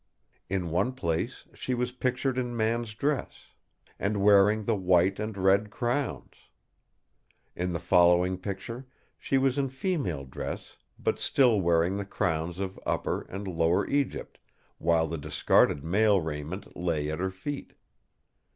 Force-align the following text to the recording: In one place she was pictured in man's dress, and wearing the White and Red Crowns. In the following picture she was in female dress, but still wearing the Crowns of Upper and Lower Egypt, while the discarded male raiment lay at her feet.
In 0.49 0.71
one 0.71 0.93
place 0.93 1.45
she 1.53 1.75
was 1.75 1.91
pictured 1.91 2.35
in 2.39 2.57
man's 2.57 2.95
dress, 2.95 3.49
and 3.99 4.17
wearing 4.23 4.63
the 4.63 4.75
White 4.75 5.19
and 5.19 5.37
Red 5.37 5.69
Crowns. 5.69 6.33
In 7.55 7.71
the 7.71 7.79
following 7.79 8.39
picture 8.39 8.87
she 9.19 9.37
was 9.37 9.59
in 9.59 9.69
female 9.69 10.25
dress, 10.25 10.75
but 10.97 11.19
still 11.19 11.61
wearing 11.61 11.97
the 11.97 12.05
Crowns 12.05 12.57
of 12.57 12.79
Upper 12.83 13.27
and 13.29 13.47
Lower 13.47 13.85
Egypt, 13.87 14.39
while 14.79 15.05
the 15.05 15.19
discarded 15.19 15.83
male 15.83 16.19
raiment 16.19 16.75
lay 16.75 17.11
at 17.11 17.19
her 17.19 17.29
feet. 17.29 17.73